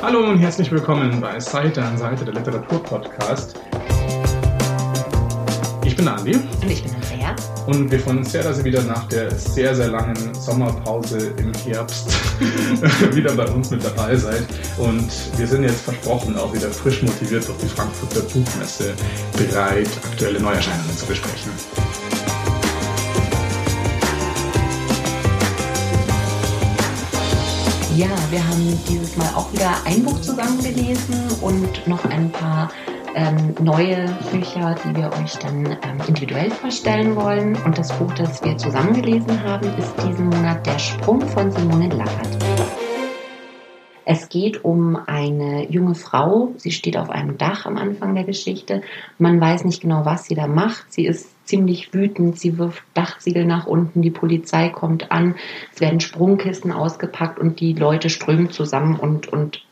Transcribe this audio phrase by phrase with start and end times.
[0.00, 3.58] Hallo und herzlich willkommen bei Seite an Seite der Literaturpodcast.
[5.84, 6.36] Ich bin Andi.
[6.36, 7.34] Und ich bin Andrea.
[7.66, 11.52] Und wir freuen uns sehr, dass ihr wieder nach der sehr, sehr langen Sommerpause im
[11.66, 12.12] Herbst
[13.12, 14.44] wieder bei uns mit dabei seid.
[14.76, 18.94] Und wir sind jetzt versprochen auch wieder frisch motiviert durch die Frankfurter Buchmesse
[19.36, 21.50] bereit, aktuelle Neuerscheinungen zu besprechen.
[27.98, 32.70] Ja, wir haben dieses Mal auch wieder ein Buch zusammengelesen und noch ein paar
[33.16, 37.56] ähm, neue Bücher, die wir euch dann ähm, individuell vorstellen wollen.
[37.64, 42.38] Und das Buch, das wir zusammengelesen haben, ist diesen Monat Der Sprung von Simone Lappert.
[44.04, 46.52] Es geht um eine junge Frau.
[46.56, 48.82] Sie steht auf einem Dach am Anfang der Geschichte.
[49.18, 50.92] Man weiß nicht genau, was sie da macht.
[50.92, 52.38] Sie ist ziemlich wütend.
[52.38, 54.02] Sie wirft Dachsiegel nach unten.
[54.02, 55.36] Die Polizei kommt an.
[55.74, 59.64] Es werden Sprungkisten ausgepackt und die Leute strömen zusammen und, und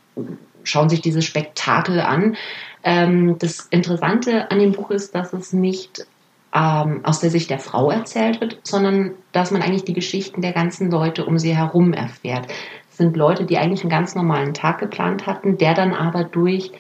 [0.65, 2.37] schauen sich dieses Spektakel an.
[2.83, 6.07] Ähm, das Interessante an dem Buch ist, dass es nicht
[6.55, 10.53] ähm, aus der Sicht der Frau erzählt wird, sondern dass man eigentlich die Geschichten der
[10.53, 12.49] ganzen Leute um sie herum erfährt
[12.97, 16.73] sind Leute, die eigentlich einen ganz normalen Tag geplant hatten, der dann aber durch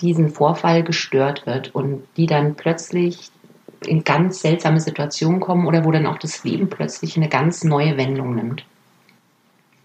[0.00, 3.30] diesen Vorfall gestört wird und die dann plötzlich
[3.86, 7.96] in ganz seltsame Situationen kommen oder wo dann auch das Leben plötzlich eine ganz neue
[7.96, 8.64] Wendung nimmt.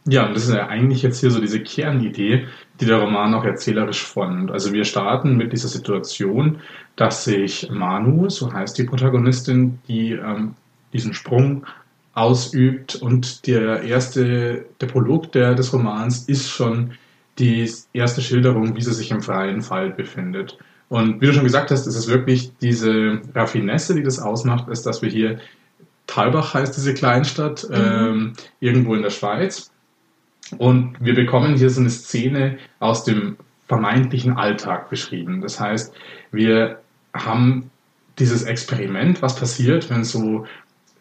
[0.05, 2.45] Ja, und das ist ja eigentlich jetzt hier so diese Kernidee,
[2.79, 4.51] die der Roman auch erzählerisch formt.
[4.51, 6.59] Also wir starten mit dieser Situation,
[6.97, 10.55] dass sich Manu, so heißt die Protagonistin, die ähm,
[10.91, 11.65] diesen Sprung
[12.13, 12.95] ausübt.
[12.95, 16.91] Und der erste, der Prolog der, des Romans ist schon
[17.39, 20.57] die erste Schilderung, wie sie sich im freien Fall befindet.
[20.93, 24.85] Und wie du schon gesagt hast, ist es wirklich diese Raffinesse, die das ausmacht, ist,
[24.85, 25.39] dass wir hier
[26.05, 27.75] Talbach heißt diese Kleinstadt, mhm.
[27.75, 29.71] ähm, irgendwo in der Schweiz.
[30.59, 35.41] Und wir bekommen hier so eine Szene aus dem vermeintlichen Alltag beschrieben.
[35.41, 35.95] Das heißt,
[36.31, 36.77] wir
[37.11, 37.71] haben
[38.19, 40.45] dieses Experiment, was passiert, wenn so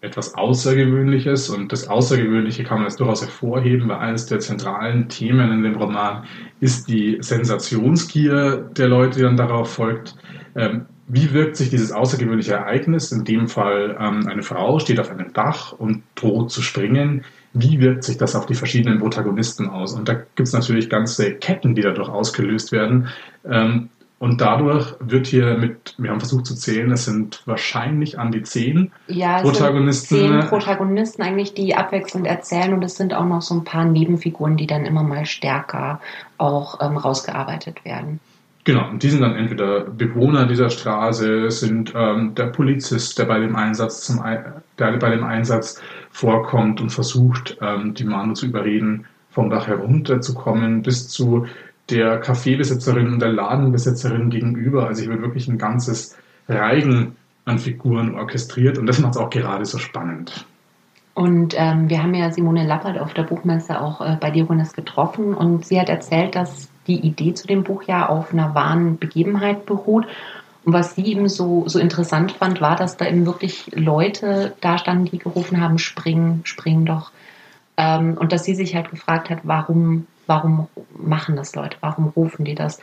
[0.03, 5.53] etwas Außergewöhnliches und das Außergewöhnliche kann man jetzt durchaus hervorheben, weil eines der zentralen Themen
[5.53, 6.25] in dem Roman
[6.61, 10.17] ist die Sensationsgier der Leute, die dann darauf folgt.
[10.57, 15.11] Ähm, wie wirkt sich dieses außergewöhnliche Ereignis, in dem Fall ähm, eine Frau steht auf
[15.11, 19.93] einem Dach und droht zu springen, wie wirkt sich das auf die verschiedenen Protagonisten aus?
[19.93, 23.09] Und da gibt es natürlich ganze Ketten, die dadurch ausgelöst werden.
[23.45, 23.91] Ähm,
[24.23, 28.45] und dadurch wird hier mit, wir haben versucht zu zählen, es sind wahrscheinlich an die
[28.45, 30.15] zehn ja, Protagonisten.
[30.15, 34.57] Zehn Protagonisten eigentlich, die abwechselnd erzählen und es sind auch noch so ein paar Nebenfiguren,
[34.57, 36.01] die dann immer mal stärker
[36.39, 38.21] auch ähm, rausgearbeitet werden.
[38.63, 43.41] Genau, und die sind dann entweder Bewohner dieser Straße, sind ähm, der Polizist, der bei
[43.41, 44.23] dem Einsatz zum
[44.79, 50.83] der bei dem Einsatz vorkommt und versucht, ähm, die Manu zu überreden, vom Dach herunterzukommen,
[50.83, 51.47] bis zu
[51.91, 54.87] der Kaffeebesitzerin und der Ladenbesitzerin gegenüber.
[54.87, 56.17] Also ich wird wirklich ein ganzes
[56.49, 60.47] Reigen an Figuren orchestriert und das macht es auch gerade so spannend.
[61.15, 65.35] Und ähm, wir haben ja Simone Lappert auf der Buchmesse auch äh, bei Diogenes getroffen
[65.35, 69.67] und sie hat erzählt, dass die Idee zu dem Buch ja auf einer wahren Begebenheit
[69.67, 70.07] beruht.
[70.65, 74.79] Und was sie eben so, so interessant fand, war, dass da eben wirklich Leute da
[74.79, 77.11] standen, die gerufen haben, spring, spring doch.
[77.77, 82.47] Ähm, und dass sie sich halt gefragt hat, warum warum machen das Leute, warum rufen
[82.47, 82.81] die das?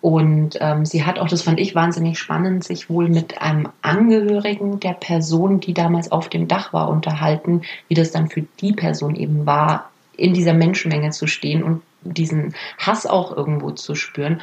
[0.00, 4.78] Und ähm, sie hat auch, das fand ich wahnsinnig spannend, sich wohl mit einem Angehörigen
[4.78, 9.16] der Person, die damals auf dem Dach war, unterhalten, wie das dann für die Person
[9.16, 14.40] eben war, in dieser Menschenmenge zu stehen und diesen Hass auch irgendwo zu spüren.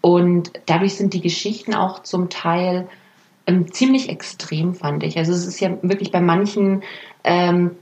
[0.00, 2.86] Und dadurch sind die Geschichten auch zum Teil
[3.46, 5.16] ähm, ziemlich extrem, fand ich.
[5.16, 6.82] Also es ist ja wirklich bei manchen
[7.24, 7.72] ähm,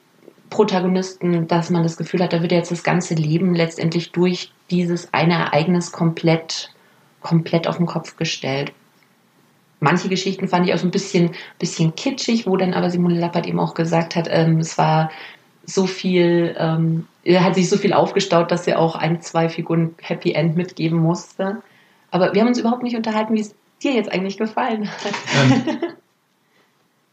[0.52, 5.12] Protagonisten, dass man das Gefühl hat, da wird jetzt das ganze Leben letztendlich durch dieses
[5.14, 6.70] eine Ereignis komplett,
[7.22, 8.72] komplett auf den Kopf gestellt.
[9.80, 13.46] Manche Geschichten fand ich auch so ein bisschen, bisschen kitschig, wo dann aber Simone Lappert
[13.46, 15.10] eben auch gesagt hat, ähm, es war
[15.64, 19.94] so viel, ähm, er hat sich so viel aufgestaut, dass er auch ein, zwei Figuren
[20.02, 21.62] Happy End mitgeben musste.
[22.10, 25.14] Aber wir haben uns überhaupt nicht unterhalten, wie es dir jetzt eigentlich gefallen hat.
[25.34, 25.78] Ähm,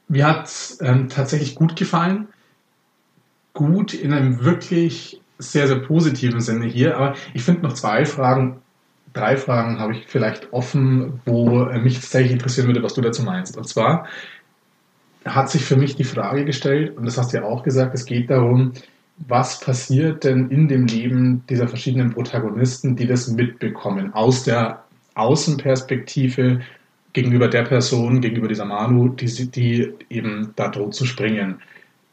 [0.10, 2.28] mir hat es ähm, tatsächlich gut gefallen
[3.60, 6.96] gut in einem wirklich sehr, sehr positiven Sinne hier.
[6.96, 8.62] Aber ich finde noch zwei Fragen,
[9.14, 13.58] drei Fragen habe ich vielleicht offen, wo mich tatsächlich interessieren würde, was du dazu meinst.
[13.58, 14.08] Und zwar
[15.26, 18.06] hat sich für mich die Frage gestellt, und das hast du ja auch gesagt, es
[18.06, 18.72] geht darum,
[19.28, 24.86] was passiert denn in dem Leben dieser verschiedenen Protagonisten, die das mitbekommen, aus der
[25.16, 26.62] Außenperspektive
[27.12, 31.60] gegenüber der Person, gegenüber dieser Manu, die, die eben da droht zu springen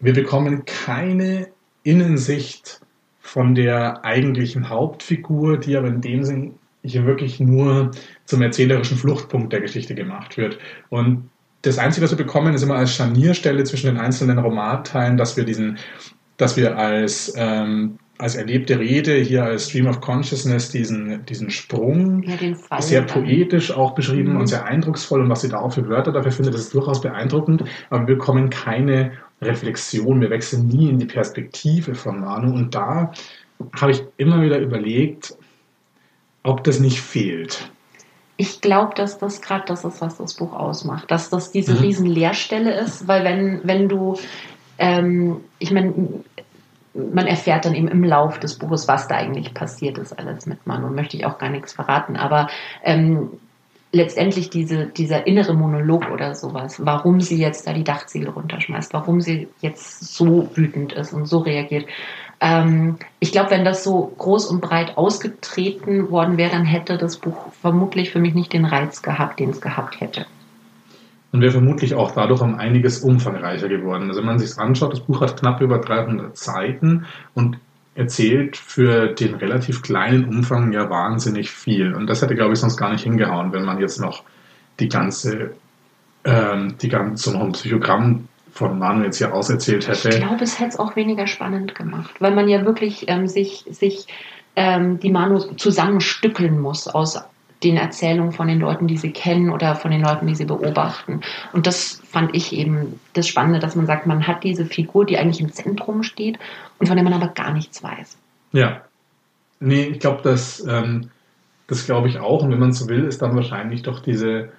[0.00, 1.48] wir bekommen keine
[1.82, 2.80] Innensicht
[3.20, 7.90] von der eigentlichen Hauptfigur, die aber in dem Sinn hier wirklich nur
[8.24, 10.58] zum erzählerischen Fluchtpunkt der Geschichte gemacht wird.
[10.88, 11.30] Und
[11.62, 15.44] das Einzige, was wir bekommen, ist immer als Scharnierstelle zwischen den einzelnen Romanteilen, dass wir
[15.44, 15.78] diesen,
[16.36, 22.22] dass wir als ähm, als erlebte Rede hier als Stream of Consciousness diesen, diesen Sprung,
[22.22, 24.40] ja, sehr poetisch auch beschrieben mhm.
[24.40, 27.00] und sehr eindrucksvoll und was sie da auch für Wörter dafür findet, das ist durchaus
[27.00, 32.74] beeindruckend, aber wir bekommen keine Reflexion, wir wechseln nie in die Perspektive von Manu und
[32.74, 33.12] da
[33.80, 35.34] habe ich immer wieder überlegt,
[36.42, 37.70] ob das nicht fehlt.
[38.38, 41.80] Ich glaube, dass das gerade das ist, was das Buch ausmacht, dass das diese mhm.
[41.80, 44.18] riesen Leerstelle ist, weil wenn, wenn du,
[44.78, 45.94] ähm, ich meine,
[47.12, 50.66] man erfährt dann eben im Lauf des Buches, was da eigentlich passiert ist, alles mit
[50.66, 50.88] Manu.
[50.88, 52.16] Möchte ich auch gar nichts verraten.
[52.16, 52.48] Aber
[52.82, 53.30] ähm,
[53.92, 59.20] letztendlich diese, dieser innere Monolog oder sowas, warum sie jetzt da die Dachziegel runterschmeißt, warum
[59.20, 61.86] sie jetzt so wütend ist und so reagiert.
[62.40, 67.16] Ähm, ich glaube, wenn das so groß und breit ausgetreten worden wäre, dann hätte das
[67.16, 70.26] Buch vermutlich für mich nicht den Reiz gehabt, den es gehabt hätte
[71.36, 74.08] und wäre vermutlich auch dadurch um einiges umfangreicher geworden.
[74.08, 77.04] Also wenn man sich es anschaut, das Buch hat knapp über 300 Seiten
[77.34, 77.58] und
[77.94, 81.94] erzählt für den relativ kleinen Umfang ja wahnsinnig viel.
[81.94, 84.22] Und das hätte, glaube ich, sonst gar nicht hingehauen, wenn man jetzt noch
[84.80, 85.50] die ganze,
[86.24, 90.08] ähm, die ganze, so noch ein Psychogramm von Manu jetzt hier auserzählt hätte.
[90.08, 93.66] Ich glaube, es hätte es auch weniger spannend gemacht, weil man ja wirklich ähm, sich,
[93.70, 94.06] sich
[94.56, 97.22] ähm, die Manu zusammenstückeln muss aus
[97.62, 101.22] den Erzählungen von den Leuten, die sie kennen oder von den Leuten, die sie beobachten.
[101.52, 105.18] Und das fand ich eben das Spannende, dass man sagt, man hat diese Figur, die
[105.18, 106.38] eigentlich im Zentrum steht
[106.78, 108.18] und von der man aber gar nichts weiß.
[108.52, 108.82] Ja.
[109.58, 111.10] Nee, ich glaube, das, ähm,
[111.66, 112.42] das glaube ich auch.
[112.42, 114.50] Und wenn man so will, ist dann wahrscheinlich doch diese,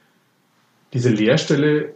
[0.94, 1.94] diese Leerstelle,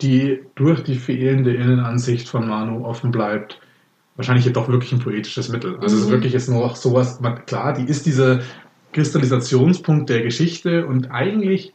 [0.00, 3.58] die durch die fehlende Innenansicht von Manu offen bleibt,
[4.14, 5.76] wahrscheinlich doch wirklich ein poetisches Mittel.
[5.76, 5.86] Also mhm.
[5.86, 6.12] es ist mhm.
[6.12, 8.42] wirklich jetzt nur auch sowas, man, klar, die ist diese
[8.96, 11.74] Kristallisationspunkt der Geschichte und eigentlich,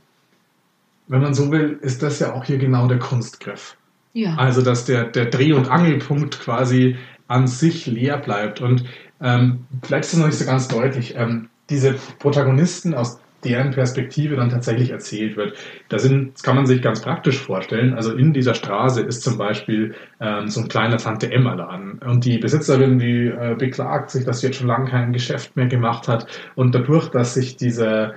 [1.07, 3.77] wenn man so will, ist das ja auch hier genau der Kunstgriff.
[4.13, 4.35] Ja.
[4.37, 6.97] Also, dass der, der Dreh- und Angelpunkt quasi
[7.27, 8.59] an sich leer bleibt.
[8.59, 8.85] Und
[9.21, 11.13] ähm, vielleicht ist das noch nicht so ganz deutlich.
[11.15, 15.55] Ähm, diese Protagonisten aus deren Perspektive dann tatsächlich erzählt wird.
[15.89, 17.93] Da sind, das kann man sich ganz praktisch vorstellen.
[17.93, 22.25] Also in dieser Straße ist zum Beispiel ähm, so ein kleiner Tante Emma Laden und
[22.25, 26.07] die Besitzerin, die äh, beklagt sich, dass sie jetzt schon lange kein Geschäft mehr gemacht
[26.07, 28.13] hat und dadurch, dass sich dieser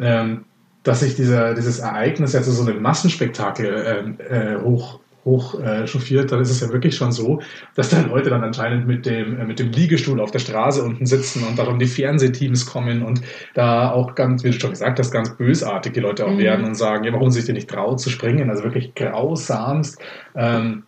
[0.00, 0.44] ähm,
[0.84, 6.30] dass sich dieser, dieses Ereignis jetzt so einem Massenspektakel äh, äh, hoch hoch äh, chauffiert,
[6.32, 7.40] dann ist es ja wirklich schon so,
[7.74, 11.06] dass da Leute dann anscheinend mit dem, äh, mit dem Liegestuhl auf der Straße unten
[11.06, 13.22] sitzen und darum die Fernsehteams kommen und
[13.54, 16.38] da auch ganz, wie du schon gesagt hast, ganz bösartige Leute auch mhm.
[16.38, 20.00] werden und sagen, ja, warum sich dir nicht traut zu springen, also wirklich grausamst.
[20.34, 20.84] Ähm,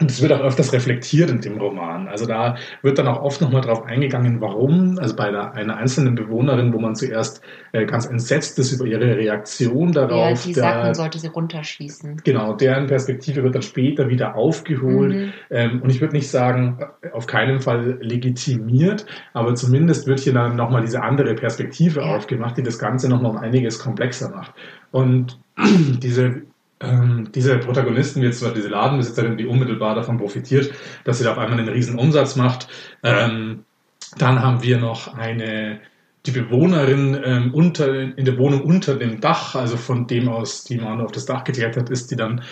[0.00, 2.08] und es wird auch öfters reflektiert in dem Roman.
[2.08, 6.14] Also da wird dann auch oft nochmal drauf eingegangen, warum, also bei einer, einer einzelnen
[6.14, 7.42] Bewohnerin, wo man zuerst
[7.72, 10.40] äh, ganz entsetzt ist über ihre Reaktion darauf.
[10.40, 12.22] Ja, die sagt, man sollte sie runterschießen.
[12.24, 15.14] Genau, deren Perspektive wird dann später wieder aufgeholt.
[15.14, 15.32] Mhm.
[15.50, 16.78] Ähm, und ich würde nicht sagen,
[17.12, 19.04] auf keinen Fall legitimiert,
[19.34, 22.16] aber zumindest wird hier dann nochmal diese andere Perspektive ja.
[22.16, 24.54] aufgemacht, die das Ganze nochmal um einiges komplexer macht.
[24.92, 26.42] Und diese
[26.80, 30.72] ähm, diese Protagonisten, wie jetzt diese Ladenbesitzerin, die unmittelbar davon profitiert,
[31.04, 32.68] dass sie da auf einmal einen riesen Umsatz macht.
[33.02, 33.64] Ähm,
[34.16, 35.80] dann haben wir noch eine,
[36.26, 40.78] die Bewohnerin ähm, unter, in der Wohnung unter dem Dach, also von dem aus, die
[40.78, 42.42] man auf das Dach geklettert ist, die dann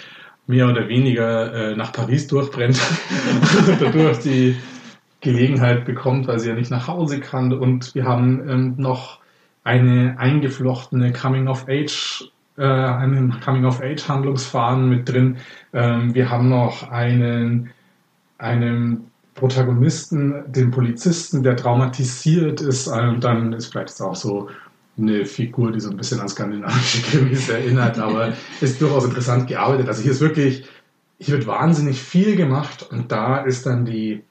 [0.47, 2.80] mehr oder weniger äh, nach Paris durchbrennt
[3.66, 4.56] und dadurch die
[5.20, 7.52] Gelegenheit bekommt, weil sie ja nicht nach Hause kann.
[7.52, 9.20] Und wir haben ähm, noch
[9.64, 15.38] eine eingeflochtene Coming-of-Age äh, einen Coming-of-Age-Handlungsfaden mit drin.
[15.72, 17.70] Ähm, wir haben noch einen,
[18.38, 22.88] einen Protagonisten, den Polizisten, der traumatisiert ist.
[22.88, 24.48] Und dann ist vielleicht auch so
[24.98, 29.88] eine Figur, die so ein bisschen an skandinavische Krimis erinnert, aber ist durchaus interessant gearbeitet.
[29.88, 30.66] Also hier ist wirklich,
[31.18, 34.24] hier wird wahnsinnig viel gemacht und da ist dann die,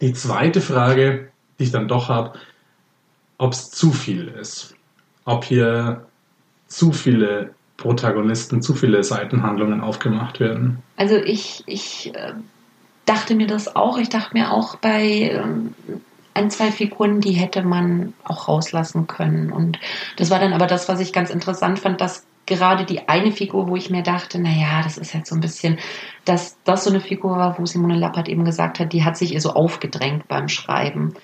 [0.00, 2.38] die zweite Frage, die ich dann doch habe,
[3.38, 4.74] ob es zu viel ist.
[5.24, 6.06] Ob hier
[6.74, 10.82] zu viele Protagonisten, zu viele Seitenhandlungen aufgemacht werden.
[10.96, 12.32] Also ich, ich äh,
[13.06, 13.96] dachte mir das auch.
[13.98, 15.74] Ich dachte mir auch bei ähm,
[16.34, 19.52] ein, zwei Figuren, die hätte man auch rauslassen können.
[19.52, 19.78] Und
[20.16, 23.68] das war dann aber das, was ich ganz interessant fand, dass gerade die eine Figur,
[23.68, 25.78] wo ich mir dachte, naja, das ist jetzt so ein bisschen,
[26.24, 29.32] dass das so eine Figur war, wo Simone Lappert eben gesagt hat, die hat sich
[29.32, 31.14] ihr so aufgedrängt beim Schreiben.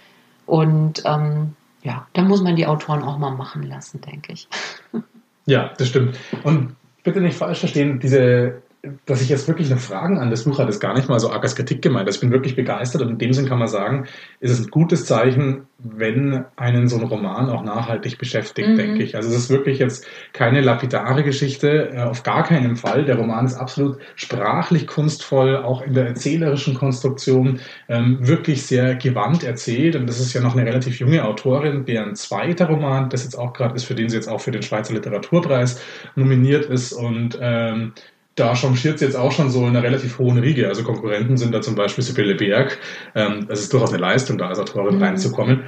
[0.47, 4.49] Und ähm, ja, da muss man die Autoren auch mal machen lassen, denke ich.
[5.47, 6.17] Ja, das stimmt.
[6.43, 8.63] Und bitte nicht falsch verstehen, diese,
[9.05, 11.31] dass ich jetzt wirklich noch Fragen an das Buch hatte, ist gar nicht mal so
[11.31, 12.07] arg als Kritik gemeint.
[12.07, 14.07] Also ich bin wirklich begeistert und in dem Sinn kann man sagen,
[14.41, 18.77] ist es ein gutes Zeichen, wenn einen so ein Roman auch nachhaltig beschäftigt, mhm.
[18.77, 19.17] denke ich.
[19.17, 23.05] Also es ist wirklich jetzt keine lapidare Geschichte, äh, auf gar keinen Fall.
[23.05, 29.45] Der Roman ist absolut sprachlich kunstvoll, auch in der erzählerischen Konstruktion ähm, wirklich sehr gewandt
[29.45, 29.95] erzählt.
[29.95, 33.53] Und das ist ja noch eine relativ junge Autorin, deren zweiter Roman, das jetzt auch
[33.53, 35.83] gerade ist, für den sie jetzt auch für den Schweizer Literaturpreis
[36.15, 37.93] nominiert ist und ähm,
[38.41, 40.69] da changiert sie jetzt auch schon so in einer relativ hohen Riege.
[40.69, 42.79] Also Konkurrenten sind da zum Beispiel Sibylle Berg.
[43.15, 45.03] Ähm, es ist durchaus eine Leistung, da als Autorin mhm.
[45.03, 45.65] reinzukommen.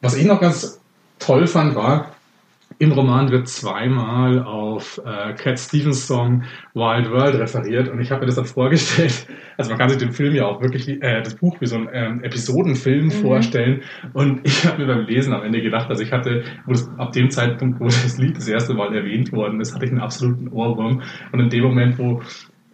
[0.00, 0.80] Was ich noch ganz
[1.18, 2.15] toll fand, war,
[2.78, 8.20] im Roman wird zweimal auf äh, Cat Stevens Song Wild World referiert und ich habe
[8.20, 9.26] mir das dann vorgestellt.
[9.56, 11.88] Also man kann sich den Film ja auch wirklich, äh, das Buch wie so ein
[11.92, 13.10] ähm, Episodenfilm mhm.
[13.10, 17.12] vorstellen und ich habe mir beim Lesen am Ende gedacht, also ich hatte, das, ab
[17.12, 20.48] dem Zeitpunkt, wo das Lied das erste Mal erwähnt worden ist, hatte ich einen absoluten
[20.48, 21.02] Ohrwurm
[21.32, 22.22] und in dem Moment, wo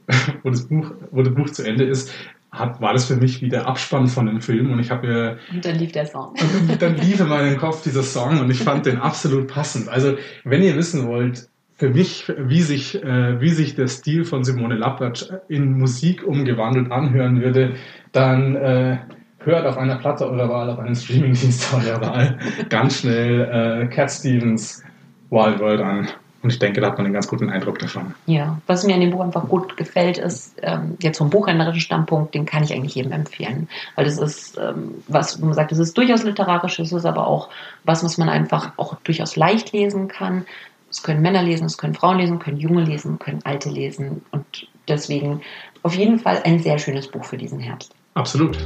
[0.42, 2.12] wo das Buch, wo das Buch zu Ende ist,
[2.52, 5.38] hat, war das für mich wie der Abspann von dem Film und ich habe mir
[5.50, 6.34] und dann lief der Song
[6.68, 9.88] und dann lief in meinem Kopf dieser Song und ich fand den absolut passend.
[9.88, 11.48] Also wenn ihr wissen wollt,
[11.82, 16.92] für mich, wie sich, äh, wie sich der Stil von Simone Lappert in Musik umgewandelt
[16.92, 17.74] anhören würde,
[18.12, 18.98] dann äh,
[19.40, 24.12] hört auf einer Platte eurer Wahl, auf einem Streamingdienst eurer Wahl ganz schnell äh, Cat
[24.12, 24.84] Stevens
[25.30, 26.08] Wild World an.
[26.42, 28.14] Und ich denke, da hat man einen ganz guten Eindruck davon.
[28.26, 32.34] Ja, was mir an dem Buch einfach gut gefällt, ist ähm, jetzt vom buchhändlerischen Standpunkt,
[32.34, 33.68] den kann ich eigentlich jedem empfehlen.
[33.94, 37.48] Weil das ist, ähm, was man sagt, es ist durchaus literarisch, es ist aber auch
[37.84, 40.44] was, was man einfach auch durchaus leicht lesen kann.
[40.90, 44.22] Es können Männer lesen, es können Frauen lesen, können Junge lesen, können Alte lesen.
[44.32, 45.42] Und deswegen
[45.82, 47.94] auf jeden Fall ein sehr schönes Buch für diesen Herbst.
[48.14, 48.58] Absolut.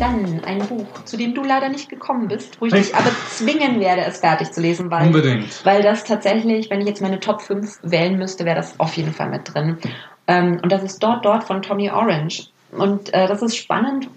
[0.00, 3.80] Dann ein Buch, zu dem du leider nicht gekommen bist, wo ich dich aber zwingen
[3.80, 5.64] werde, es fertig zu lesen, weil, Unbedingt.
[5.66, 9.12] weil das tatsächlich, wenn ich jetzt meine Top 5 wählen müsste, wäre das auf jeden
[9.12, 9.76] Fall mit drin.
[10.26, 12.48] Ähm, und das ist dort, dort von Tommy Orange.
[12.72, 14.08] Und äh, das ist spannend,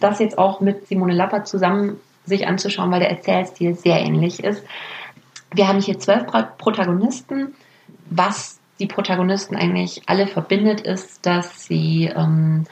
[0.00, 4.64] das jetzt auch mit Simone Lappert zusammen sich anzuschauen, weil der Erzählstil sehr ähnlich ist.
[5.54, 6.26] Wir haben hier zwölf
[6.58, 7.54] Protagonisten.
[8.10, 12.64] Was die Protagonisten eigentlich alle verbindet, ist, dass sie ähm,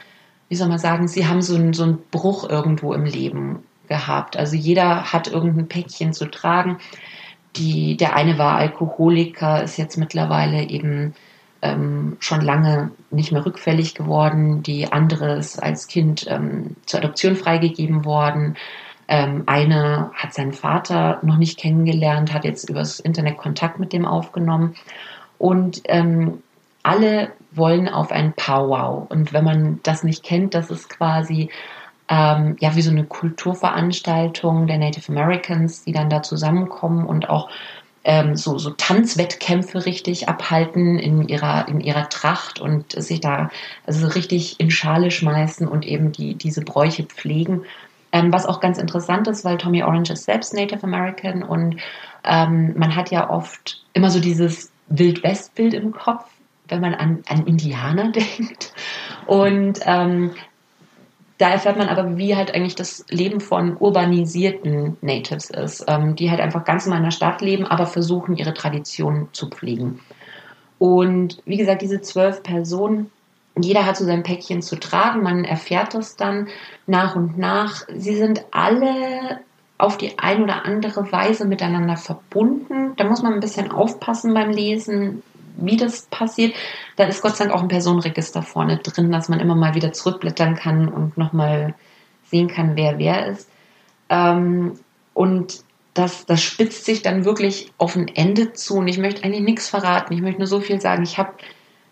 [0.49, 4.35] wie soll man sagen, sie haben so einen, so einen Bruch irgendwo im Leben gehabt.
[4.35, 6.77] Also jeder hat irgendein Päckchen zu tragen.
[7.55, 11.13] Die, der eine war Alkoholiker, ist jetzt mittlerweile eben
[11.61, 14.63] ähm, schon lange nicht mehr rückfällig geworden.
[14.63, 18.55] Die andere ist als Kind ähm, zur Adoption freigegeben worden.
[19.07, 24.05] Ähm, eine hat seinen Vater noch nicht kennengelernt, hat jetzt übers Internet Kontakt mit dem
[24.05, 24.75] aufgenommen.
[25.37, 26.43] Und ähm,
[26.83, 29.07] alle wollen auf ein Powwow.
[29.09, 31.49] Und wenn man das nicht kennt, das ist quasi
[32.09, 37.49] ähm, ja wie so eine Kulturveranstaltung der Native Americans, die dann da zusammenkommen und auch
[38.03, 43.49] ähm, so, so Tanzwettkämpfe richtig abhalten in ihrer, in ihrer Tracht und sich da
[43.85, 47.63] also richtig in Schale schmeißen und eben die, diese Bräuche pflegen.
[48.11, 51.77] Ähm, was auch ganz interessant ist, weil Tommy Orange ist selbst Native American und
[52.23, 56.25] ähm, man hat ja oft immer so dieses Wild-West-Bild im Kopf,
[56.69, 58.73] wenn man an, an Indianer denkt.
[59.25, 60.31] Und ähm,
[61.39, 66.29] da erfährt man aber, wie halt eigentlich das Leben von urbanisierten Natives ist, ähm, die
[66.29, 70.01] halt einfach ganz in einer Stadt leben, aber versuchen, ihre Tradition zu pflegen.
[70.79, 73.09] Und wie gesagt, diese zwölf Personen,
[73.57, 76.47] jeder hat so sein Päckchen zu tragen, man erfährt das dann
[76.87, 77.83] nach und nach.
[77.93, 79.39] Sie sind alle
[79.77, 82.95] auf die ein oder andere Weise miteinander verbunden.
[82.97, 85.23] Da muss man ein bisschen aufpassen beim Lesen,
[85.65, 86.55] wie das passiert.
[86.95, 89.93] Da ist Gott sei Dank auch ein Personenregister vorne drin, dass man immer mal wieder
[89.93, 91.75] zurückblättern kann und nochmal
[92.25, 93.49] sehen kann, wer wer ist.
[94.09, 94.79] Ähm,
[95.13, 95.63] und
[95.93, 98.75] das, das spitzt sich dann wirklich auf ein Ende zu.
[98.75, 100.13] Und ich möchte eigentlich nichts verraten.
[100.13, 101.03] Ich möchte nur so viel sagen.
[101.03, 101.33] Ich habe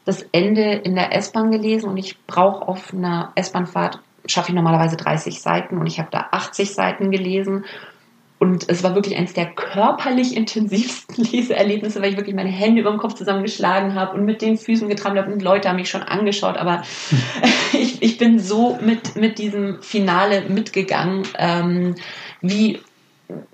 [0.05, 4.95] das Ende in der S-Bahn gelesen und ich brauche auf einer S-Bahnfahrt, schaffe ich normalerweise
[4.95, 7.65] 30 Seiten und ich habe da 80 Seiten gelesen
[8.39, 12.91] und es war wirklich eines der körperlich intensivsten Leseerlebnisse, weil ich wirklich meine Hände über
[12.91, 16.03] dem Kopf zusammengeschlagen habe und mit den Füßen getrampelt habe und Leute haben mich schon
[16.03, 16.57] angeschaut.
[16.57, 16.83] Aber
[17.73, 21.95] ich, ich bin so mit, mit diesem Finale mitgegangen, ähm,
[22.41, 22.79] wie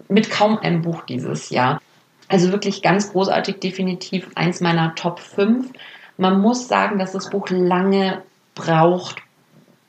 [0.10, 1.82] mit kaum einem Buch dieses Jahr.
[2.28, 5.72] Also wirklich ganz großartig, definitiv eins meiner Top 5.
[6.18, 8.22] Man muss sagen, dass das Buch lange
[8.54, 9.23] braucht,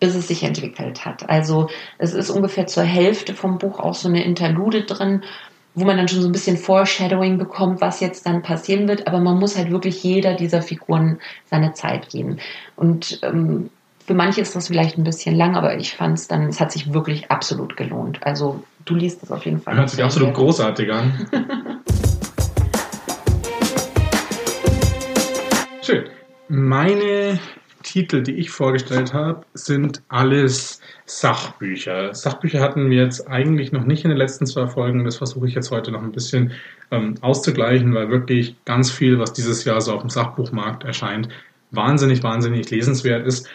[0.04, 1.30] bis es sich entwickelt hat.
[1.30, 5.22] Also es ist ungefähr zur Hälfte vom Buch auch so eine Interlude drin,
[5.74, 9.06] wo man dann schon so ein bisschen Foreshadowing bekommt, was jetzt dann passieren wird.
[9.06, 12.36] Aber man muss halt wirklich jeder dieser Figuren seine Zeit geben.
[12.76, 13.70] Und ähm,
[14.06, 16.70] für manche ist das vielleicht ein bisschen lang, aber ich fand es dann, es hat
[16.70, 18.18] sich wirklich absolut gelohnt.
[18.26, 19.74] Also du liest es auf jeden Fall.
[19.74, 21.26] Hört sich absolut großartig an.
[25.80, 26.04] Schön.
[26.48, 27.40] Meine
[27.84, 32.12] Titel, die ich vorgestellt habe, sind alles Sachbücher.
[32.12, 35.04] Sachbücher hatten wir jetzt eigentlich noch nicht in den letzten zwei Folgen.
[35.04, 36.52] Das versuche ich jetzt heute noch ein bisschen
[36.90, 41.28] ähm, auszugleichen, weil wirklich ganz viel, was dieses Jahr so auf dem Sachbuchmarkt erscheint,
[41.70, 43.48] wahnsinnig, wahnsinnig lesenswert ist.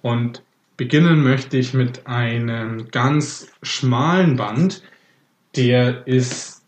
[0.00, 0.42] Und
[0.78, 4.82] beginnen möchte ich mit einem ganz schmalen Band.
[5.54, 6.61] Der ist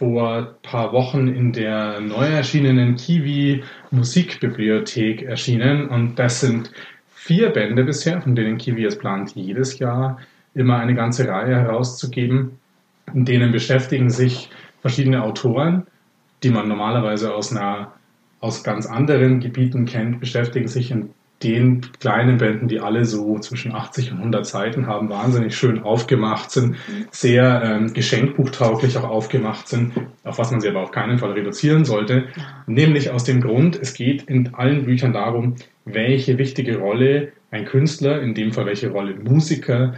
[0.00, 6.72] vor ein paar Wochen in der neu erschienenen Kiwi Musikbibliothek erschienen und das sind
[7.10, 10.18] vier Bände bisher, von denen Kiwi es plant, jedes Jahr
[10.54, 12.52] immer eine ganze Reihe herauszugeben.
[13.12, 14.48] In denen beschäftigen sich
[14.80, 15.86] verschiedene Autoren,
[16.42, 17.92] die man normalerweise aus einer
[18.40, 21.10] aus ganz anderen Gebieten kennt, beschäftigen sich in
[21.42, 26.50] den kleinen Bänden, die alle so zwischen 80 und 100 Seiten haben, wahnsinnig schön aufgemacht
[26.50, 26.76] sind,
[27.10, 31.84] sehr ähm, geschenkbuchtauglich auch aufgemacht sind, auf was man sie aber auf keinen Fall reduzieren
[31.86, 32.26] sollte.
[32.66, 35.54] Nämlich aus dem Grund, es geht in allen Büchern darum,
[35.86, 39.94] welche wichtige Rolle ein Künstler, in dem Fall welche Rolle Musiker,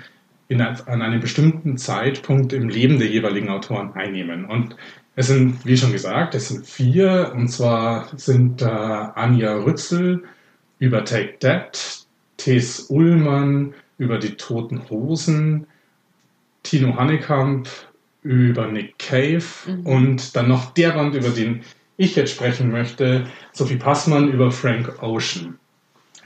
[0.47, 4.45] in, an einem bestimmten Zeitpunkt im Leben der jeweiligen Autoren einnehmen.
[4.45, 4.77] Und
[5.17, 10.23] es sind, wie schon gesagt, es sind vier, und zwar sind äh, Anja Rützel,
[10.83, 12.07] über Take That,
[12.39, 15.69] Thes Ullmann über die Toten Hosen,
[16.65, 17.69] Tino Hannekamp
[18.23, 19.87] über Nick Cave mhm.
[19.87, 21.61] und dann noch der Band, über den
[21.99, 25.57] ich jetzt sprechen möchte, Sophie Passmann über Frank Ocean.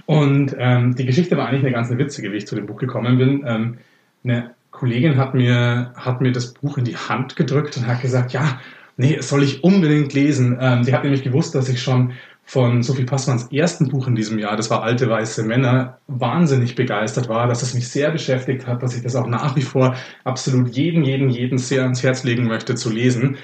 [0.06, 3.18] Und ähm, die Geschichte war eigentlich eine ganz witzige, wie ich zu dem Buch gekommen
[3.18, 3.44] bin.
[3.46, 3.78] Ähm,
[4.24, 8.32] eine Kollegin hat mir, hat mir das Buch in die Hand gedrückt und hat gesagt,
[8.32, 8.58] ja,
[8.96, 10.58] nee, soll ich unbedingt lesen.
[10.60, 12.12] Ähm, die hat nämlich gewusst, dass ich schon
[12.44, 17.28] von Sophie Passmanns ersten Buch in diesem Jahr, das war Alte Weiße Männer, wahnsinnig begeistert
[17.28, 20.68] war, dass es mich sehr beschäftigt hat, dass ich das auch nach wie vor absolut
[20.68, 23.36] jeden, jeden, jeden sehr ans Herz legen möchte zu lesen.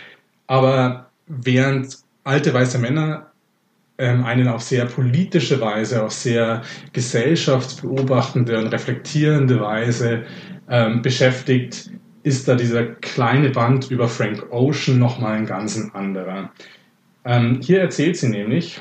[0.47, 3.33] Aber während Alte Weiße Männer
[3.99, 10.23] ähm, einen auf sehr politische Weise, auf sehr gesellschaftsbeobachtende und reflektierende Weise
[10.69, 11.91] ähm, beschäftigt,
[12.23, 16.51] ist da dieser kleine Band über Frank Ocean nochmal ein ganz anderer.
[17.25, 18.81] Ähm, hier erzählt sie nämlich,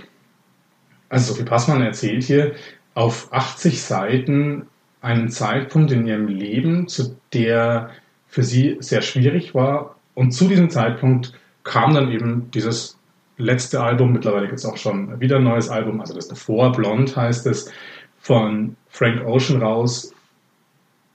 [1.10, 2.54] also Sophie Passmann erzählt hier
[2.93, 4.67] auf 80 Seiten
[5.01, 7.91] einen Zeitpunkt in ihrem Leben, zu der
[8.27, 9.95] für sie sehr schwierig war.
[10.13, 12.97] Und zu diesem Zeitpunkt kam dann eben dieses
[13.38, 17.15] letzte Album, mittlerweile gibt es auch schon wieder ein neues Album, also das davor, Blond
[17.15, 17.71] heißt es,
[18.19, 20.13] von Frank Ocean raus.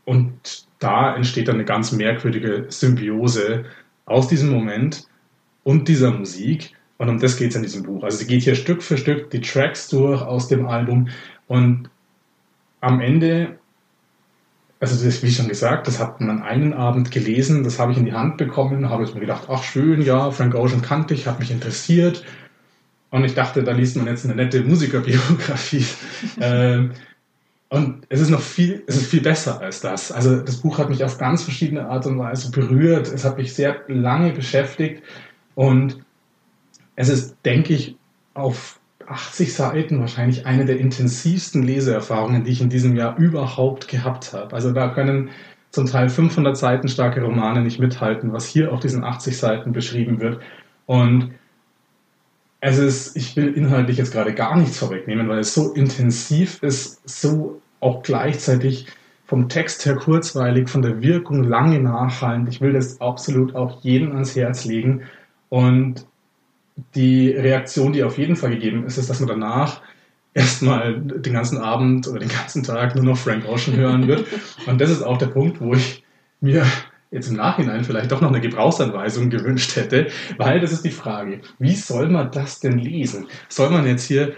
[0.04, 3.64] Und da entsteht dann eine ganz merkwürdige Symbiose
[4.04, 5.06] aus diesem Moment
[5.64, 6.72] und dieser Musik.
[6.98, 8.02] Und um das geht es in diesem Buch.
[8.04, 11.08] Also sie geht hier Stück für Stück die Tracks durch aus dem Album
[11.46, 11.90] und
[12.80, 13.58] am Ende,
[14.80, 18.04] also das, wie schon gesagt, das hat man einen Abend gelesen, das habe ich in
[18.04, 21.40] die Hand bekommen, habe ich mir gedacht, ach schön, ja, Frank Ocean kannte ich, hat
[21.40, 22.24] mich interessiert.
[23.10, 25.86] Und ich dachte, da liest man jetzt eine nette Musikerbiografie.
[26.40, 26.92] ähm,
[27.68, 30.12] und es ist noch viel, es ist viel besser als das.
[30.12, 33.08] Also das Buch hat mich auf ganz verschiedene Art und Weise berührt.
[33.12, 35.02] Es hat mich sehr lange beschäftigt
[35.54, 36.00] und
[36.94, 37.96] es ist, denke ich,
[38.34, 44.32] auf 80 Seiten wahrscheinlich eine der intensivsten Leseerfahrungen, die ich in diesem Jahr überhaupt gehabt
[44.32, 44.54] habe.
[44.54, 45.30] Also da können
[45.70, 50.20] zum Teil 500 Seiten starke Romane nicht mithalten, was hier auf diesen 80 Seiten beschrieben
[50.20, 50.40] wird.
[50.86, 51.32] Und
[52.60, 57.06] es ist, ich will inhaltlich jetzt gerade gar nichts vorwegnehmen, weil es so intensiv ist,
[57.08, 58.86] so auch gleichzeitig
[59.26, 62.48] vom Text her kurzweilig, von der Wirkung lange nachhallend.
[62.48, 65.02] Ich will das absolut auch jedem ans Herz legen.
[65.48, 66.06] Und
[66.94, 69.80] die Reaktion, die auf jeden Fall gegeben ist, ist, dass man danach
[70.34, 74.26] erstmal den ganzen Abend oder den ganzen Tag nur noch Frank Ocean hören wird.
[74.66, 76.04] Und das ist auch der Punkt, wo ich
[76.40, 76.66] mir
[77.10, 81.40] jetzt im Nachhinein vielleicht doch noch eine Gebrauchsanweisung gewünscht hätte, weil das ist die Frage,
[81.58, 83.26] wie soll man das denn lesen?
[83.48, 84.34] Soll man jetzt hier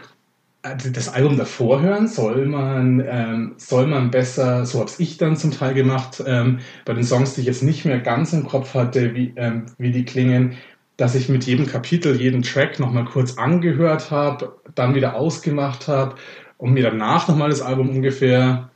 [0.63, 2.09] äh, das Album davor hören?
[2.09, 6.95] Soll man, ähm, soll man besser, so habe ich dann zum Teil gemacht, ähm, bei
[6.95, 10.05] den Songs, die ich jetzt nicht mehr ganz im Kopf hatte, wie, ähm, wie die
[10.05, 10.57] klingen,
[10.97, 16.17] dass ich mit jedem Kapitel jeden Track nochmal kurz angehört habe, dann wieder ausgemacht habe
[16.59, 18.69] und mir danach nochmal das Album ungefähr,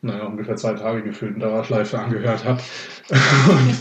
[0.00, 2.60] naja, ungefähr zwei Tage gefühlt in Dauerschleife angehört habe.
[3.10, 3.74] und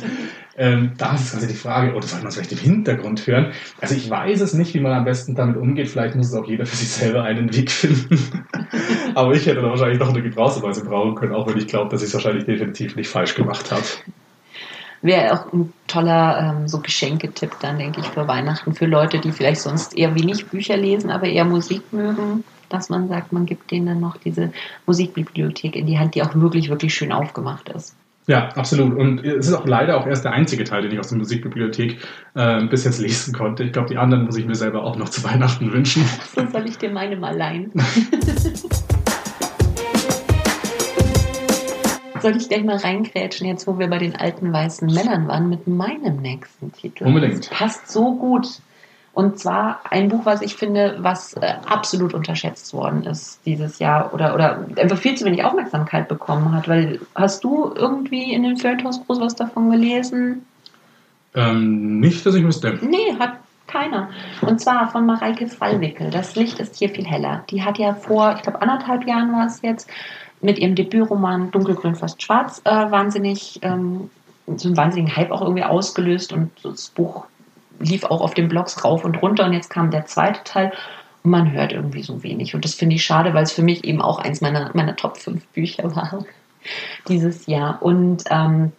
[0.60, 3.54] ähm, da ist also die Frage, oder soll man es vielleicht im Hintergrund hören?
[3.80, 5.88] Also ich weiß es nicht, wie man am besten damit umgeht.
[5.88, 8.44] Vielleicht muss es auch jeder für sich selber einen Weg finden.
[9.16, 12.02] Aber ich hätte da wahrscheinlich noch eine Gebrauchsweise brauchen können, auch wenn ich glaube, dass
[12.02, 13.84] ich es wahrscheinlich definitiv nicht falsch gemacht habe.
[15.04, 19.32] Wäre auch ein toller ähm, so Geschenketipp dann, denke ich, für Weihnachten, für Leute, die
[19.32, 23.72] vielleicht sonst eher wenig Bücher lesen, aber eher Musik mögen, dass man sagt, man gibt
[23.72, 24.52] denen dann noch diese
[24.86, 27.96] Musikbibliothek in die Hand, die auch wirklich, wirklich schön aufgemacht ist.
[28.28, 28.98] Ja, absolut.
[28.98, 31.98] Und es ist auch leider auch erst der einzige Teil, den ich aus der Musikbibliothek
[32.34, 33.64] äh, bis jetzt lesen konnte.
[33.64, 36.04] Ich glaube, die anderen muss ich mir selber auch noch zu Weihnachten wünschen.
[36.36, 37.72] So soll ich dir meine mal leihen.
[42.22, 45.68] Soll ich gleich mal reingrätschen, jetzt wo wir bei den alten weißen Männern waren, mit
[45.68, 47.06] meinem nächsten Titel?
[47.06, 47.52] Unbedingt.
[47.52, 48.60] Das passt so gut.
[49.18, 54.14] Und zwar ein Buch, was ich finde, was äh, absolut unterschätzt worden ist dieses Jahr
[54.14, 56.68] oder, oder einfach viel zu wenig Aufmerksamkeit bekommen hat.
[56.68, 60.46] Weil hast du irgendwie in den Feuilletons groß was davon gelesen?
[61.34, 62.78] Ähm, nicht, dass ich wüsste.
[62.84, 64.10] Nee, hat keiner.
[64.42, 66.12] Und zwar von Mareike Fallwickel.
[66.12, 67.44] Das Licht ist hier viel heller.
[67.50, 69.90] Die hat ja vor, ich glaube, anderthalb Jahren war es jetzt,
[70.42, 74.12] mit ihrem Debütroman Dunkelgrün fast schwarz äh, wahnsinnig, ähm,
[74.58, 77.26] so einen wahnsinnigen Hype auch irgendwie ausgelöst und das Buch
[77.80, 80.72] lief auch auf den Blogs rauf und runter und jetzt kam der zweite Teil
[81.24, 82.56] und man hört irgendwie so wenig.
[82.56, 85.18] Und das finde ich schade, weil es für mich eben auch eins meiner, meiner Top
[85.18, 86.26] 5 Bücher war
[87.08, 87.82] dieses Jahr.
[87.82, 88.72] Und, ähm,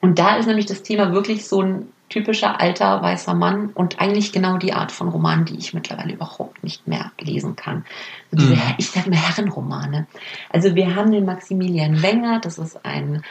[0.00, 4.32] und da ist nämlich das Thema wirklich so ein typischer alter weißer Mann und eigentlich
[4.32, 7.84] genau die Art von Roman, die ich mittlerweile überhaupt nicht mehr lesen kann.
[8.30, 8.62] Diese, mhm.
[8.78, 10.06] Ich sage mal Herrenromane.
[10.50, 13.24] Also wir haben den Maximilian Wenger, das ist ein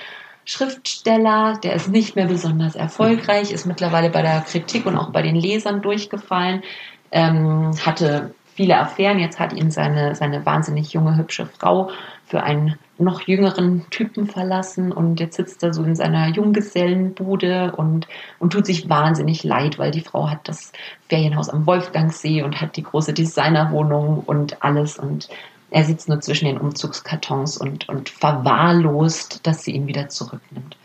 [0.45, 5.21] Schriftsteller, der ist nicht mehr besonders erfolgreich, ist mittlerweile bei der Kritik und auch bei
[5.23, 6.63] den Lesern durchgefallen,
[7.11, 11.89] ähm, hatte viele Affären, jetzt hat ihn seine, seine wahnsinnig junge, hübsche Frau
[12.25, 18.07] für einen noch jüngeren Typen verlassen und jetzt sitzt er so in seiner Junggesellenbude und,
[18.39, 20.71] und tut sich wahnsinnig leid, weil die Frau hat das
[21.09, 25.27] Ferienhaus am Wolfgangsee und hat die große Designerwohnung und alles und
[25.71, 30.77] er sitzt nur zwischen den Umzugskartons und, und verwahrlost, dass sie ihn wieder zurücknimmt.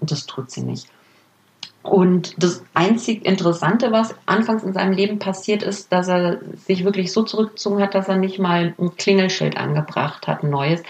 [0.00, 0.88] Und das tut sie nicht.
[1.82, 7.12] Und das einzig Interessante, was anfangs in seinem Leben passiert ist, dass er sich wirklich
[7.12, 10.82] so zurückgezogen hat, dass er nicht mal ein Klingelschild angebracht hat, ein neues.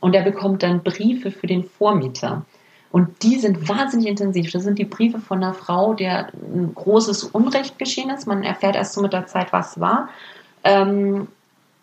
[0.00, 2.46] Und er bekommt dann Briefe für den Vormieter.
[2.90, 4.50] Und die sind wahnsinnig intensiv.
[4.50, 8.26] Das sind die Briefe von einer Frau, der ein großes Unrecht geschehen ist.
[8.26, 10.08] Man erfährt erst so mit der Zeit, was war.
[10.64, 11.28] Ähm,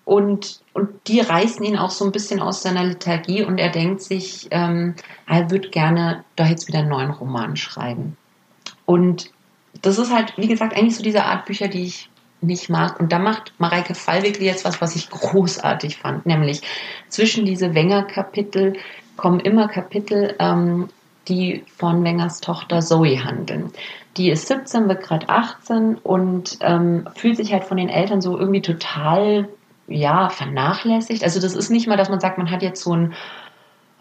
[0.06, 4.02] und, und die reißen ihn auch so ein bisschen aus seiner Lethargie und er denkt
[4.02, 4.96] sich, ähm,
[5.28, 8.16] er würde gerne doch jetzt wieder einen neuen Roman schreiben.
[8.86, 9.32] Und
[9.82, 12.10] das ist halt, wie gesagt, eigentlich so diese Art Bücher, die ich
[12.42, 13.00] nicht mag.
[13.00, 16.62] Und da macht Mareike Fallwickel jetzt was, was ich großartig fand, nämlich
[17.10, 18.74] zwischen diese Wenger-Kapitel
[19.18, 20.90] kommen immer Kapitel, ähm,
[21.28, 23.72] die von Wengers Tochter Zoe handeln.
[24.18, 28.38] Die ist 17, wird gerade 18 und ähm, fühlt sich halt von den Eltern so
[28.38, 29.50] irgendwie total,
[29.88, 31.24] ja, vernachlässigt.
[31.24, 33.14] Also das ist nicht mal, dass man sagt, man hat jetzt so einen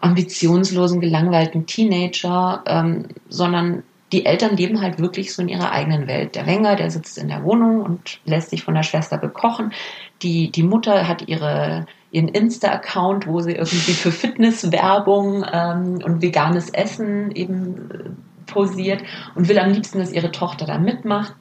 [0.01, 6.35] ambitionslosen, gelangweilten Teenager, ähm, sondern die Eltern leben halt wirklich so in ihrer eigenen Welt.
[6.35, 9.73] Der Wenger, der sitzt in der Wohnung und lässt sich von der Schwester bekochen.
[10.21, 16.69] Die, die Mutter hat ihre, ihren Insta-Account, wo sie irgendwie für Fitnesswerbung ähm, und veganes
[16.69, 21.33] Essen eben äh, posiert und will am liebsten, dass ihre Tochter da mitmacht.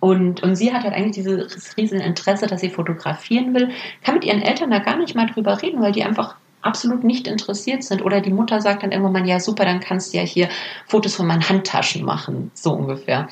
[0.00, 3.70] Und, und sie hat halt eigentlich dieses riesen Interesse, dass sie fotografieren will,
[4.04, 7.26] kann mit ihren Eltern da gar nicht mal drüber reden, weil die einfach absolut nicht
[7.26, 8.04] interessiert sind.
[8.04, 10.48] Oder die Mutter sagt dann irgendwann mal, ja super, dann kannst du ja hier
[10.86, 13.28] Fotos von meinen Handtaschen machen, so ungefähr.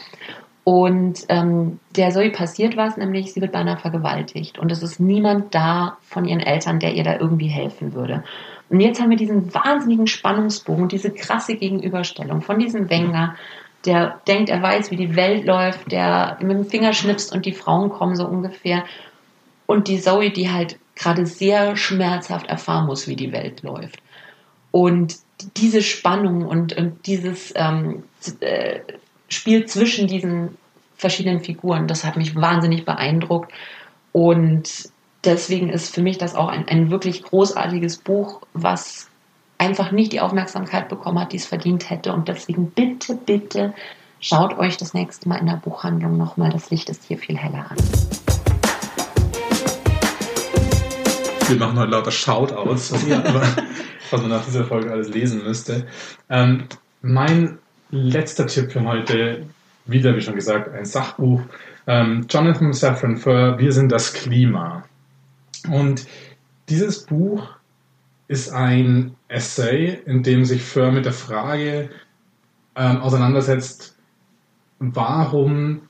[0.65, 4.59] Und ähm, der Zoe passiert was, nämlich sie wird beinahe vergewaltigt.
[4.59, 8.25] Und es ist niemand da von ihren Eltern, der ihr da irgendwie helfen würde.
[8.69, 13.37] Und jetzt haben wir diesen wahnsinnigen Spannungsbogen, diese krasse Gegenüberstellung von diesem Wenger,
[13.87, 17.53] der denkt, er weiß, wie die Welt läuft, der mit dem Finger schnipst und die
[17.53, 18.85] Frauen kommen so ungefähr.
[19.67, 24.01] Und die Zoe, die halt gerade sehr schmerzhaft erfahren muss, wie die Welt läuft.
[24.71, 25.17] Und
[25.57, 28.05] diese Spannung und, und dieses ähm,
[28.41, 28.81] äh,
[29.29, 30.57] Spiel zwischen diesen
[30.97, 33.53] verschiedenen Figuren, das hat mich wahnsinnig beeindruckt.
[34.13, 34.91] Und
[35.25, 39.09] deswegen ist für mich das auch ein, ein wirklich großartiges Buch, was
[39.59, 42.13] einfach nicht die Aufmerksamkeit bekommen hat, die es verdient hätte.
[42.13, 43.75] Und deswegen bitte, bitte
[44.21, 47.71] schaut euch das nächste Mal in der Buchhandlung nochmal Das Licht ist hier viel heller
[47.71, 47.77] an.
[51.49, 53.07] Wir machen heute lauter Shoutouts, was,
[54.11, 55.87] was man nach dieser Folge alles lesen müsste.
[56.29, 56.65] Ähm,
[57.03, 57.59] mein
[57.91, 59.47] letzter Tipp für heute,
[59.85, 61.41] wieder wie schon gesagt, ein Sachbuch.
[61.87, 64.85] Ähm, Jonathan Safran Foer, Wir sind das Klima.
[65.71, 66.07] Und
[66.69, 67.49] dieses Buch
[68.29, 71.91] ist ein Essay, in dem sich Foer mit der Frage
[72.75, 73.97] ähm, auseinandersetzt,
[74.79, 75.83] warum,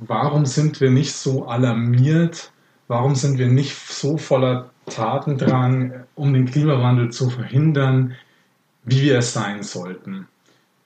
[0.00, 2.52] warum sind wir nicht so alarmiert
[2.90, 8.16] Warum sind wir nicht so voller Tatendrang, um den Klimawandel zu verhindern,
[8.82, 10.26] wie wir es sein sollten?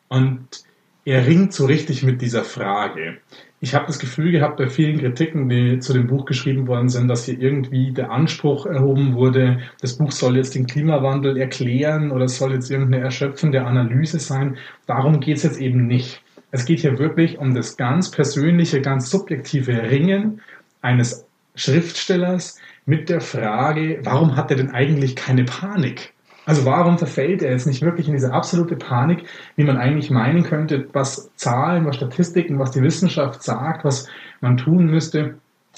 [0.09, 0.65] Und
[1.07, 3.23] er ringt so richtig mit dieser Frage.
[3.65, 7.09] Ich habe das Gefühl gehabt bei vielen Kritiken, die zu dem Buch geschrieben worden sind,
[7.09, 12.29] dass hier irgendwie der Anspruch erhoben wurde, das Buch soll jetzt den Klimawandel erklären oder
[12.29, 14.59] soll jetzt irgendeine erschöpfende Analyse sein.
[14.87, 16.23] Darum geht es jetzt eben nicht.
[16.51, 20.43] Es geht hier wirklich um das ganz persönliche, ganz subjektive Ringen
[20.83, 26.13] eines Schriftstellers mit der Frage, warum hat er denn eigentlich keine Panik?
[26.47, 29.25] Also warum verfällt er jetzt nicht wirklich in diese absolute Panik,
[29.57, 34.09] wie man eigentlich meinen könnte, was Zahlen, was Statistiken, was die Wissenschaft sagt, was
[34.41, 35.37] man tun müsste?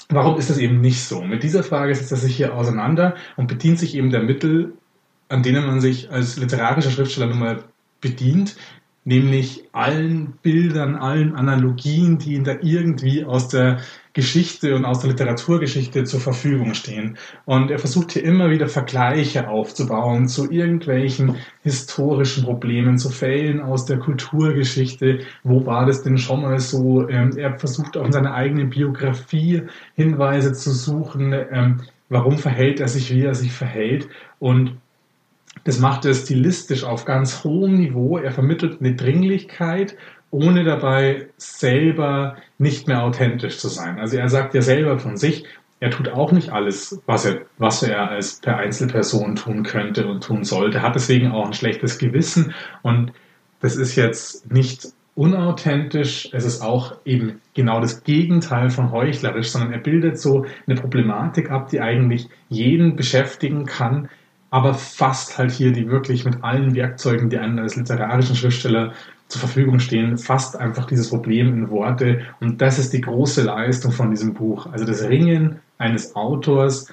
[0.09, 1.21] Warum ist das eben nicht so?
[1.21, 4.73] Mit dieser Frage setzt er sich hier auseinander und bedient sich eben der Mittel,
[5.29, 7.63] an denen man sich als literarischer Schriftsteller nun mal
[8.01, 8.55] bedient,
[9.05, 13.79] nämlich allen Bildern, allen Analogien, die ihn da irgendwie aus der
[14.17, 17.17] Geschichte und aus der Literaturgeschichte zur Verfügung stehen.
[17.45, 23.85] Und er versucht hier immer wieder Vergleiche aufzubauen zu irgendwelchen historischen Problemen, zu Fällen aus
[23.85, 25.19] der Kulturgeschichte.
[25.43, 27.07] Wo war das denn schon mal so?
[27.07, 29.61] Ähm, er versucht auch in seiner eigenen Biografie
[29.93, 31.31] Hinweise zu suchen.
[31.51, 34.09] Ähm, warum verhält er sich, wie er sich verhält?
[34.39, 34.77] Und
[35.63, 38.17] das macht er stilistisch auf ganz hohem Niveau.
[38.17, 39.95] Er vermittelt eine Dringlichkeit,
[40.31, 43.99] ohne dabei selber nicht mehr authentisch zu sein.
[43.99, 45.45] Also er sagt ja selber von sich,
[45.79, 50.23] er tut auch nicht alles, was er, was er als per Einzelperson tun könnte und
[50.23, 53.11] tun sollte, hat deswegen auch ein schlechtes Gewissen und
[53.59, 59.73] das ist jetzt nicht unauthentisch, es ist auch eben genau das Gegenteil von heuchlerisch, sondern
[59.73, 64.09] er bildet so eine Problematik ab, die eigentlich jeden beschäftigen kann,
[64.51, 68.93] aber fasst halt hier die wirklich mit allen Werkzeugen, die einem als literarischen Schriftsteller
[69.27, 72.21] zur Verfügung stehen, fasst einfach dieses Problem in Worte.
[72.39, 74.67] Und das ist die große Leistung von diesem Buch.
[74.71, 76.87] Also das Ringen eines Autors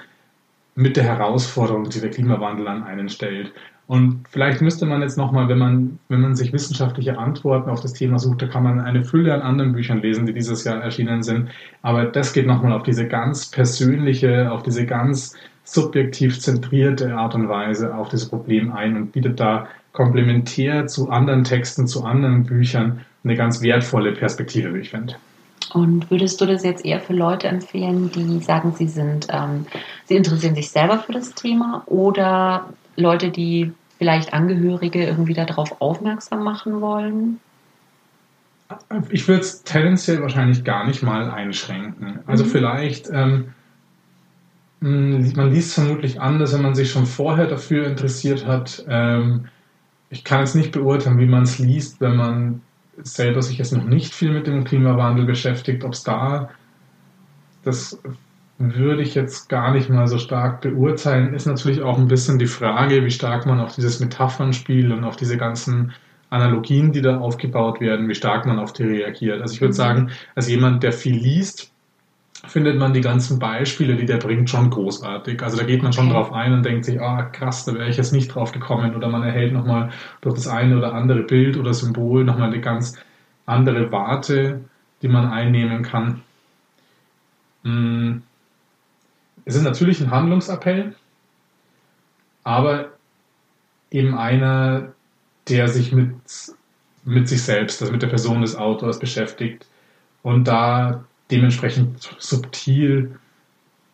[0.75, 3.53] mit der Herausforderung, die der Klimawandel an einen stellt.
[3.87, 7.93] Und vielleicht müsste man jetzt nochmal, wenn man, wenn man sich wissenschaftliche Antworten auf das
[7.93, 11.21] Thema sucht, da kann man eine Fülle an anderen Büchern lesen, die dieses Jahr erschienen
[11.21, 11.49] sind.
[11.83, 17.47] Aber das geht nochmal auf diese ganz persönliche, auf diese ganz subjektiv zentrierte Art und
[17.47, 23.01] Weise auf das Problem ein und bietet da komplementär zu anderen Texten, zu anderen Büchern
[23.23, 25.15] eine ganz wertvolle Perspektive, wie ich finde.
[25.73, 29.65] Und würdest du das jetzt eher für Leute empfehlen, die sagen, sie sind, ähm,
[30.05, 36.43] sie interessieren sich selber für das Thema oder Leute, die vielleicht Angehörige irgendwie darauf aufmerksam
[36.43, 37.39] machen wollen?
[39.09, 42.19] Ich würde es tendenziell wahrscheinlich gar nicht mal einschränken.
[42.25, 42.49] Also mhm.
[42.49, 43.45] vielleicht ähm,
[44.81, 48.85] hm, man liest vermutlich anders, wenn man sich schon vorher dafür interessiert hat.
[48.87, 49.45] Ähm,
[50.09, 52.61] ich kann jetzt nicht beurteilen, wie man es liest, wenn man
[52.97, 56.49] selber sich jetzt noch nicht viel mit dem Klimawandel beschäftigt, ob es da,
[57.63, 57.99] das
[58.57, 62.45] würde ich jetzt gar nicht mal so stark beurteilen, ist natürlich auch ein bisschen die
[62.45, 65.91] Frage, wie stark man auf dieses Metaphernspiel und auf diese ganzen
[66.29, 69.41] Analogien, die da aufgebaut werden, wie stark man auf die reagiert.
[69.41, 69.77] Also ich würde mhm.
[69.77, 71.71] sagen, als jemand, der viel liest,
[72.43, 75.41] findet man die ganzen Beispiele, die der bringt, schon großartig.
[75.41, 77.97] Also da geht man schon drauf ein und denkt sich, ah krass, da wäre ich
[77.97, 78.95] jetzt nicht drauf gekommen.
[78.95, 82.97] Oder man erhält nochmal durch das eine oder andere Bild oder Symbol nochmal eine ganz
[83.45, 84.61] andere Warte,
[85.01, 86.21] die man einnehmen kann.
[87.63, 88.21] Mm.
[89.47, 90.95] Es ist natürlich ein Handlungsappell,
[92.43, 92.89] aber
[93.91, 94.93] eben einer,
[95.47, 96.15] der sich mit,
[97.03, 99.67] mit sich selbst, also mit der Person des Autors beschäftigt
[100.23, 103.17] und da dementsprechend subtil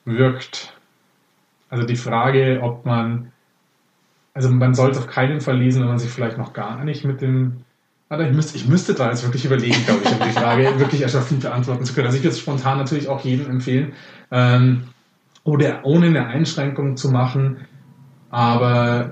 [0.05, 0.73] wirkt.
[1.69, 3.31] Also die Frage, ob man,
[4.33, 7.05] also man sollte es auf keinen Fall lesen, wenn man sich vielleicht noch gar nicht
[7.05, 7.63] mit dem,
[8.09, 11.01] also ich müsste, ich müsste da jetzt wirklich überlegen, glaube ich, um die Frage wirklich
[11.01, 12.07] erschöpfend beantworten zu können.
[12.07, 13.93] Also ich würde es spontan natürlich auch jedem empfehlen,
[14.31, 14.83] ähm,
[15.43, 17.65] oder ohne eine Einschränkung zu machen,
[18.29, 19.11] aber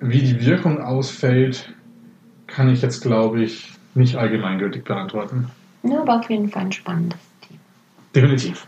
[0.00, 1.72] wie die Wirkung ausfällt,
[2.46, 5.50] kann ich jetzt, glaube ich, nicht allgemeingültig beantworten.
[5.82, 7.18] Ja, aber auf jeden Fall ein spannendes
[8.14, 8.66] Definitiv.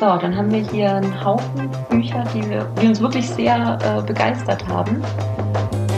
[0.00, 4.02] So, dann haben wir hier einen Haufen Bücher, die, wir, die uns wirklich sehr äh,
[4.02, 5.02] begeistert haben.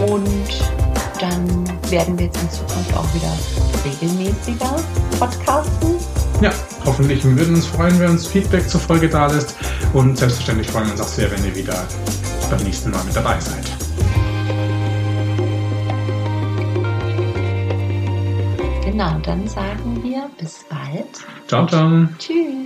[0.07, 0.29] Und
[1.21, 3.33] dann werden wir jetzt in Zukunft auch wieder
[3.85, 4.77] regelmäßiger
[5.19, 5.97] podcasten.
[6.43, 6.51] Ja,
[6.85, 7.25] hoffentlich.
[7.25, 9.57] Wir würden uns freuen, wenn uns Feedback zur Folge da lässt.
[9.95, 11.87] Und selbstverständlich freuen wir uns auch sehr, wenn ihr wieder
[12.51, 13.65] beim nächsten Mal mit dabei seid.
[18.85, 20.06] Genau, dann sagen wir
[20.39, 21.25] bis bald.
[21.49, 22.09] Ciao, ciao.
[22.19, 22.66] Tschüss.